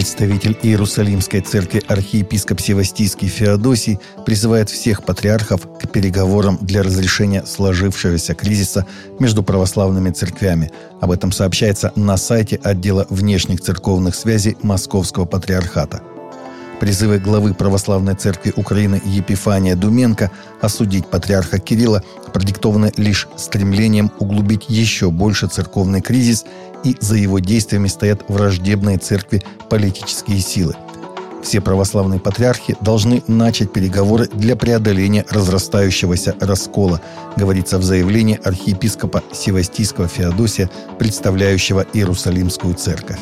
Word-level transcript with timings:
Представитель 0.00 0.56
Иерусалимской 0.62 1.42
церкви 1.42 1.82
архиепископ 1.86 2.58
Севастийский 2.58 3.28
Феодосий 3.28 3.98
призывает 4.24 4.70
всех 4.70 5.04
патриархов 5.04 5.60
к 5.78 5.88
переговорам 5.92 6.56
для 6.62 6.82
разрешения 6.82 7.44
сложившегося 7.44 8.34
кризиса 8.34 8.86
между 9.18 9.42
православными 9.42 10.08
церквями. 10.08 10.70
Об 11.02 11.10
этом 11.10 11.32
сообщается 11.32 11.92
на 11.96 12.16
сайте 12.16 12.58
отдела 12.64 13.06
внешних 13.10 13.60
церковных 13.60 14.14
связей 14.14 14.56
Московского 14.62 15.26
патриархата. 15.26 16.00
Призывы 16.80 17.18
главы 17.18 17.52
Православной 17.52 18.14
Церкви 18.14 18.54
Украины 18.56 19.02
Епифания 19.04 19.76
Думенко 19.76 20.30
осудить 20.62 21.06
патриарха 21.06 21.58
Кирилла 21.58 22.02
продиктованы 22.32 22.90
лишь 22.96 23.28
стремлением 23.36 24.10
углубить 24.18 24.64
еще 24.68 25.10
больше 25.10 25.46
церковный 25.46 26.00
кризис 26.00 26.46
и 26.82 26.96
за 26.98 27.16
его 27.16 27.38
действиями 27.38 27.88
стоят 27.88 28.24
враждебные 28.28 28.96
церкви 28.96 29.42
политические 29.68 30.40
силы. 30.40 30.74
Все 31.42 31.60
православные 31.60 32.20
патриархи 32.20 32.76
должны 32.80 33.22
начать 33.26 33.72
переговоры 33.72 34.28
для 34.32 34.56
преодоления 34.56 35.26
разрастающегося 35.28 36.34
раскола, 36.40 37.00
говорится 37.36 37.78
в 37.78 37.82
заявлении 37.82 38.40
архиепископа 38.42 39.22
Севастийского 39.32 40.08
Феодосия, 40.08 40.70
представляющего 40.98 41.86
Иерусалимскую 41.92 42.74
церковь. 42.74 43.20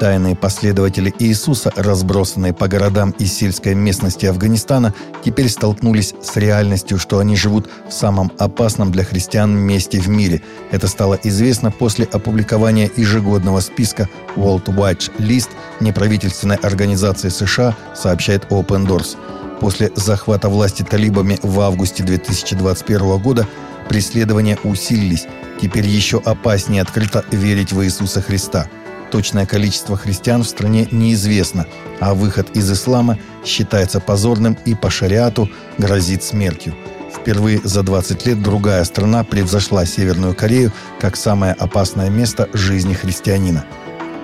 Тайные 0.00 0.34
последователи 0.34 1.14
Иисуса, 1.18 1.70
разбросанные 1.76 2.54
по 2.54 2.68
городам 2.68 3.10
и 3.18 3.26
сельской 3.26 3.74
местности 3.74 4.24
Афганистана, 4.24 4.94
теперь 5.22 5.50
столкнулись 5.50 6.14
с 6.22 6.38
реальностью, 6.38 6.98
что 6.98 7.18
они 7.18 7.36
живут 7.36 7.68
в 7.86 7.92
самом 7.92 8.32
опасном 8.38 8.92
для 8.92 9.04
христиан 9.04 9.54
месте 9.54 10.00
в 10.00 10.08
мире. 10.08 10.40
Это 10.70 10.88
стало 10.88 11.18
известно 11.22 11.70
после 11.70 12.06
опубликования 12.06 12.90
ежегодного 12.96 13.60
списка 13.60 14.08
World 14.36 14.74
Watch 14.74 15.10
List 15.18 15.50
неправительственной 15.80 16.56
организации 16.56 17.28
США, 17.28 17.76
сообщает 17.94 18.46
Open 18.46 18.86
Doors. 18.86 19.18
После 19.60 19.92
захвата 19.96 20.48
власти 20.48 20.82
талибами 20.82 21.38
в 21.42 21.60
августе 21.60 22.02
2021 22.04 23.18
года 23.18 23.46
преследования 23.90 24.56
усилились. 24.64 25.26
Теперь 25.60 25.86
еще 25.86 26.22
опаснее 26.24 26.80
открыто 26.80 27.22
верить 27.30 27.74
в 27.74 27.84
Иисуса 27.84 28.22
Христа– 28.22 28.66
Точное 29.10 29.44
количество 29.44 29.96
христиан 29.96 30.44
в 30.44 30.48
стране 30.48 30.86
неизвестно, 30.92 31.66
а 31.98 32.14
выход 32.14 32.56
из 32.56 32.70
ислама 32.70 33.18
считается 33.44 33.98
позорным 33.98 34.56
и 34.64 34.76
по 34.76 34.88
шариату 34.88 35.50
грозит 35.78 36.22
смертью. 36.22 36.74
Впервые 37.12 37.60
за 37.64 37.82
20 37.82 38.26
лет 38.26 38.40
другая 38.40 38.84
страна 38.84 39.24
превзошла 39.24 39.84
Северную 39.84 40.34
Корею 40.34 40.72
как 41.00 41.16
самое 41.16 41.54
опасное 41.54 42.08
место 42.08 42.48
жизни 42.52 42.94
христианина. 42.94 43.64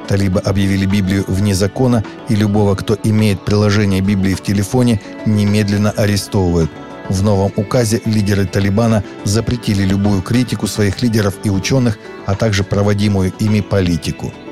Талибы 0.07 0.39
объявили 0.39 0.87
Библию 0.87 1.25
вне 1.27 1.57
закона, 1.57 2.05
и 2.29 2.37
любого, 2.37 2.77
кто 2.77 2.97
имеет 3.03 3.45
приложение 3.45 4.01
Библии 4.01 4.35
в 4.35 4.43
телефоне, 4.43 5.01
немедленно 5.27 5.91
арестовывают. 5.91 6.71
В 7.09 7.25
новом 7.25 7.53
указе 7.57 8.01
лидеры 8.05 8.47
Талибана 8.47 9.03
запретили 9.25 9.83
любую 9.83 10.23
критику 10.23 10.69
своих 10.69 11.03
лидеров 11.03 11.35
и 11.43 11.51
ученых, 11.51 11.99
а 12.25 12.37
также 12.37 12.63
проводимую 12.63 13.33
ими 13.41 13.61
политику– 13.61 14.33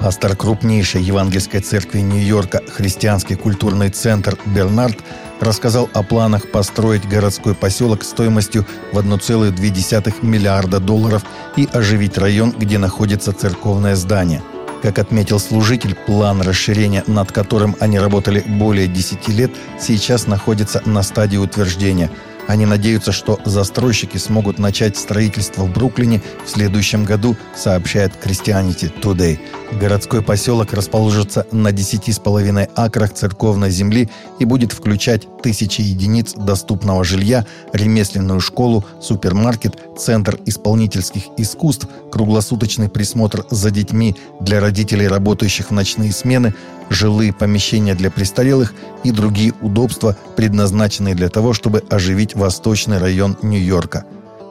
Пастор 0.00 0.36
крупнейшей 0.36 1.02
евангельской 1.02 1.60
церкви 1.60 1.98
Нью-Йорка 1.98 2.62
«Христианский 2.68 3.34
культурный 3.34 3.90
центр» 3.90 4.38
Бернард 4.46 4.96
рассказал 5.40 5.90
о 5.92 6.04
планах 6.04 6.48
построить 6.52 7.08
городской 7.08 7.54
поселок 7.54 8.04
стоимостью 8.04 8.64
в 8.92 8.98
1,2 8.98 10.14
миллиарда 10.24 10.78
долларов 10.78 11.24
и 11.56 11.68
оживить 11.72 12.16
район, 12.16 12.54
где 12.56 12.78
находится 12.78 13.32
церковное 13.32 13.96
здание. 13.96 14.40
Как 14.82 15.00
отметил 15.00 15.40
служитель, 15.40 15.96
план 15.96 16.42
расширения, 16.42 17.02
над 17.08 17.32
которым 17.32 17.74
они 17.80 17.98
работали 17.98 18.44
более 18.46 18.86
10 18.86 19.28
лет, 19.28 19.50
сейчас 19.80 20.28
находится 20.28 20.80
на 20.86 21.02
стадии 21.02 21.38
утверждения– 21.38 22.08
они 22.48 22.64
надеются, 22.64 23.12
что 23.12 23.38
застройщики 23.44 24.16
смогут 24.16 24.58
начать 24.58 24.96
строительство 24.96 25.64
в 25.64 25.72
Бруклине 25.72 26.22
в 26.44 26.50
следующем 26.50 27.04
году, 27.04 27.36
сообщает 27.54 28.12
Christianity 28.24 28.90
Today. 29.02 29.38
Городской 29.78 30.22
поселок 30.22 30.72
расположится 30.72 31.46
на 31.52 31.68
10,5 31.68 32.70
акрах 32.74 33.12
церковной 33.12 33.70
земли 33.70 34.08
и 34.38 34.46
будет 34.46 34.72
включать 34.72 35.28
тысячи 35.42 35.82
единиц 35.82 36.32
доступного 36.32 37.04
жилья, 37.04 37.46
ремесленную 37.74 38.40
школу, 38.40 38.82
супермаркет, 39.00 39.78
центр 39.98 40.38
исполнительских 40.46 41.24
искусств, 41.36 41.86
круглосуточный 42.10 42.88
присмотр 42.88 43.44
за 43.50 43.70
детьми 43.70 44.16
для 44.40 44.60
родителей, 44.60 45.06
работающих 45.06 45.68
в 45.68 45.72
ночные 45.72 46.12
смены, 46.12 46.54
жилые 46.90 47.32
помещения 47.34 47.94
для 47.94 48.10
престарелых 48.10 48.72
и 49.04 49.10
другие 49.10 49.52
удобства, 49.60 50.16
предназначенные 50.36 51.14
для 51.14 51.28
того, 51.28 51.52
чтобы 51.52 51.84
оживить 51.90 52.34
восточный 52.38 52.98
район 52.98 53.36
Нью-Йорка. 53.42 54.04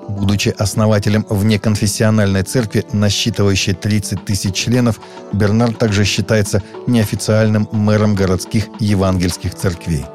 Будучи 0.08 0.54
основателем 0.58 1.26
внеконфессиональной 1.30 2.44
церкви, 2.44 2.86
насчитывающей 2.94 3.74
30 3.74 4.24
тысяч 4.24 4.56
членов, 4.56 5.00
Бернард 5.34 5.78
также 5.78 6.06
считается 6.06 6.62
неофициальным 6.86 7.68
мэром 7.72 8.16
городских 8.16 8.68
евангельских 8.80 9.56
церквей. 9.56 10.06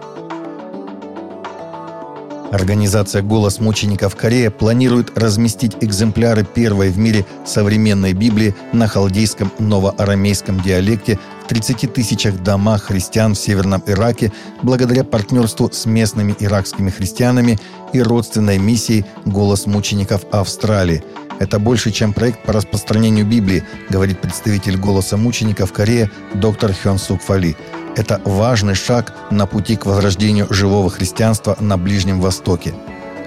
Организация 2.52 3.22
«Голос 3.22 3.60
мучеников 3.60 4.14
Корея» 4.14 4.50
планирует 4.50 5.16
разместить 5.18 5.74
экземпляры 5.80 6.44
первой 6.44 6.90
в 6.90 6.98
мире 6.98 7.24
современной 7.46 8.12
Библии 8.12 8.54
на 8.74 8.86
халдейском 8.88 9.50
новоарамейском 9.58 10.60
диалекте 10.60 11.18
в 11.44 11.48
30 11.48 11.94
тысячах 11.94 12.42
домах 12.42 12.82
христиан 12.82 13.34
в 13.34 13.38
Северном 13.38 13.82
Ираке 13.86 14.32
благодаря 14.62 15.02
партнерству 15.02 15.70
с 15.72 15.86
местными 15.86 16.36
иракскими 16.38 16.90
христианами 16.90 17.58
и 17.94 18.02
родственной 18.02 18.58
миссией 18.58 19.06
«Голос 19.24 19.64
мучеников 19.64 20.26
Австралии». 20.30 21.02
Это 21.38 21.58
больше, 21.58 21.90
чем 21.90 22.12
проект 22.12 22.42
по 22.42 22.52
распространению 22.52 23.24
Библии, 23.24 23.64
говорит 23.88 24.20
представитель 24.20 24.76
«Голоса 24.76 25.16
мучеников 25.16 25.72
Корея» 25.72 26.10
доктор 26.34 26.74
Хён 26.74 26.98
Сук 26.98 27.22
Фали. 27.22 27.56
Это 27.94 28.22
важный 28.25 28.75
шаг 28.75 29.14
на 29.30 29.47
пути 29.47 29.76
к 29.76 29.84
возрождению 29.84 30.47
живого 30.50 30.88
христианства 30.88 31.56
на 31.60 31.76
Ближнем 31.76 32.20
Востоке. 32.20 32.75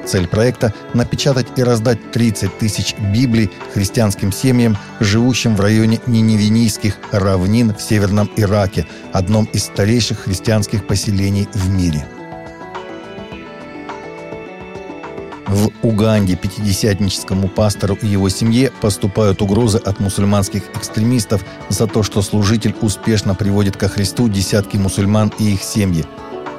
Цель 0.07 0.27
проекта– 0.27 0.73
напечатать 0.93 1.47
и 1.55 1.63
раздать 1.63 2.11
30 2.11 2.57
тысяч 2.57 2.95
Библий 3.13 3.51
христианским 3.73 4.31
семьям, 4.31 4.77
живущим 4.99 5.55
в 5.55 5.61
районе 5.61 5.99
Ниневинийских 6.07 6.97
равнин 7.11 7.73
в 7.75 7.81
Северном 7.81 8.29
Ираке, 8.35 8.87
одном 9.13 9.45
из 9.45 9.65
старейших 9.65 10.19
христианских 10.21 10.85
поселений 10.85 11.47
в 11.53 11.69
мире. 11.69 12.05
В 15.55 15.71
Уганде 15.83 16.35
пятидесятническому 16.35 17.47
пастору 17.47 17.97
и 18.01 18.07
его 18.07 18.27
семье 18.27 18.73
поступают 18.81 19.41
угрозы 19.41 19.77
от 19.77 20.01
мусульманских 20.01 20.63
экстремистов 20.75 21.45
за 21.69 21.87
то, 21.87 22.03
что 22.03 22.21
служитель 22.21 22.75
успешно 22.81 23.35
приводит 23.35 23.77
ко 23.77 23.87
Христу 23.87 24.27
десятки 24.27 24.75
мусульман 24.75 25.31
и 25.39 25.53
их 25.53 25.63
семьи. 25.63 26.03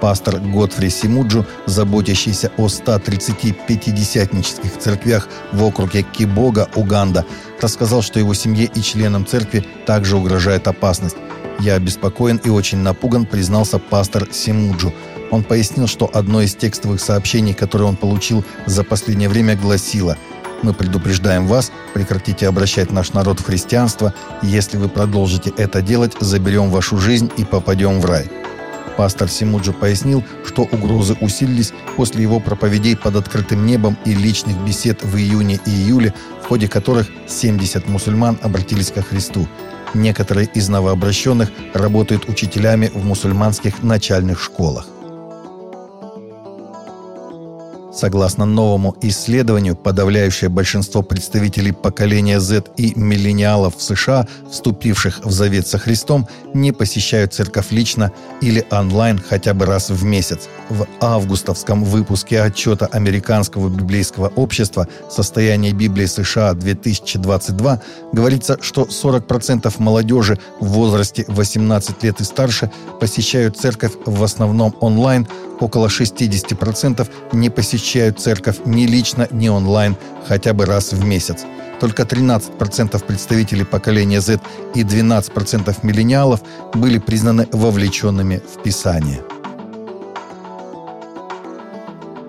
Пастор 0.00 0.40
Готфри 0.40 0.88
Симуджу, 0.88 1.44
заботящийся 1.66 2.50
о 2.56 2.68
130 2.68 3.66
пятидесятнических 3.66 4.78
церквях 4.78 5.28
в 5.52 5.62
округе 5.62 6.02
Кибога, 6.02 6.66
Уганда, 6.74 7.26
рассказал, 7.60 8.00
что 8.00 8.18
его 8.18 8.32
семье 8.32 8.64
и 8.64 8.80
членам 8.80 9.26
церкви 9.26 9.62
также 9.84 10.16
угрожает 10.16 10.68
опасность. 10.68 11.16
«Я 11.58 11.74
обеспокоен 11.74 12.38
и 12.38 12.48
очень 12.48 12.78
напуган», 12.78 13.26
признался 13.26 13.78
пастор 13.78 14.26
Симуджу– 14.32 14.94
он 15.30 15.42
пояснил, 15.42 15.86
что 15.86 16.10
одно 16.12 16.42
из 16.42 16.54
текстовых 16.54 17.00
сообщений, 17.00 17.54
которое 17.54 17.84
он 17.84 17.96
получил 17.96 18.44
за 18.66 18.84
последнее 18.84 19.28
время, 19.28 19.56
гласило 19.56 20.16
«Мы 20.62 20.72
предупреждаем 20.72 21.46
вас, 21.46 21.70
прекратите 21.92 22.48
обращать 22.48 22.90
наш 22.90 23.12
народ 23.12 23.40
в 23.40 23.44
христианство, 23.44 24.14
если 24.42 24.76
вы 24.76 24.88
продолжите 24.88 25.52
это 25.56 25.82
делать, 25.82 26.14
заберем 26.20 26.70
вашу 26.70 26.98
жизнь 26.98 27.30
и 27.36 27.44
попадем 27.44 28.00
в 28.00 28.06
рай». 28.06 28.30
Пастор 28.96 29.28
Симуджи 29.28 29.72
пояснил, 29.72 30.24
что 30.46 30.62
угрозы 30.62 31.16
усилились 31.20 31.74
после 31.96 32.22
его 32.22 32.40
проповедей 32.40 32.96
под 32.96 33.16
открытым 33.16 33.66
небом 33.66 33.98
и 34.06 34.14
личных 34.14 34.56
бесед 34.64 35.04
в 35.04 35.16
июне 35.16 35.60
и 35.66 35.70
июле, 35.70 36.14
в 36.42 36.46
ходе 36.46 36.66
которых 36.66 37.08
70 37.26 37.88
мусульман 37.88 38.38
обратились 38.40 38.90
ко 38.90 39.02
Христу. 39.02 39.46
Некоторые 39.92 40.48
из 40.54 40.68
новообращенных 40.70 41.50
работают 41.74 42.28
учителями 42.28 42.90
в 42.94 43.04
мусульманских 43.04 43.82
начальных 43.82 44.42
школах. 44.42 44.86
Согласно 47.96 48.44
новому 48.44 48.94
исследованию, 49.00 49.74
подавляющее 49.74 50.50
большинство 50.50 51.00
представителей 51.00 51.72
поколения 51.72 52.40
Z 52.40 52.64
и 52.76 52.92
миллениалов 52.94 53.78
в 53.78 53.82
США, 53.82 54.28
вступивших 54.50 55.24
в 55.24 55.30
завет 55.30 55.66
со 55.66 55.78
Христом, 55.78 56.28
не 56.52 56.72
посещают 56.72 57.32
церковь 57.32 57.70
лично 57.70 58.12
или 58.42 58.66
онлайн 58.70 59.18
хотя 59.18 59.54
бы 59.54 59.64
раз 59.64 59.88
в 59.88 60.04
месяц. 60.04 60.48
В 60.68 60.86
августовском 61.00 61.84
выпуске 61.84 62.42
отчета 62.42 62.84
Американского 62.84 63.70
библейского 63.70 64.28
общества 64.36 64.86
«Состояние 65.10 65.72
Библии 65.72 66.04
США 66.04 66.52
2022» 66.52 67.80
говорится, 68.12 68.58
что 68.60 68.82
40% 68.82 69.72
молодежи 69.78 70.38
в 70.60 70.66
возрасте 70.66 71.24
18 71.28 72.02
лет 72.02 72.20
и 72.20 72.24
старше 72.24 72.70
посещают 73.00 73.56
церковь 73.56 73.92
в 74.04 74.22
основном 74.22 74.76
онлайн, 74.80 75.26
около 75.60 75.86
60% 75.86 77.08
не 77.32 77.48
посещают 77.86 78.18
церковь 78.18 78.56
ни 78.64 78.84
лично, 78.84 79.28
ни 79.30 79.48
онлайн 79.48 79.96
хотя 80.26 80.52
бы 80.52 80.66
раз 80.66 80.92
в 80.92 81.04
месяц. 81.04 81.44
Только 81.78 82.02
13% 82.02 83.04
представителей 83.04 83.64
поколения 83.64 84.20
Z 84.20 84.40
и 84.74 84.82
12% 84.82 85.76
миллениалов 85.82 86.40
были 86.74 86.98
признаны 86.98 87.46
вовлеченными 87.52 88.38
в 88.38 88.60
Писание. 88.60 89.20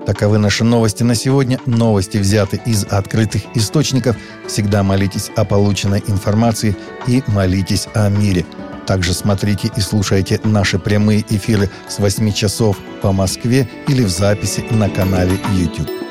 Таковы 0.06 0.38
наши 0.38 0.64
новости 0.64 1.02
на 1.02 1.16
сегодня. 1.16 1.60
Новости 1.66 2.18
взяты 2.20 2.62
из 2.68 2.84
открытых 2.84 3.42
источников. 3.56 4.16
Всегда 4.48 4.84
молитесь 4.84 5.32
о 5.36 5.44
полученной 5.44 6.04
информации 6.08 6.76
и 7.08 7.24
молитесь 7.28 7.88
о 7.96 8.10
мире– 8.10 8.46
также 8.88 9.14
смотрите 9.14 9.70
и 9.76 9.82
слушайте 9.82 10.40
наши 10.44 10.80
прямые 10.80 11.24
эфиры 11.30 11.70
с 11.88 12.00
8 12.00 12.32
часов 12.32 12.78
по 13.02 13.12
Москве 13.12 13.68
или 13.88 14.04
в 14.04 14.10
записи 14.10 14.66
на 14.72 14.90
канале 14.90 15.38
YouTube. 15.54 16.07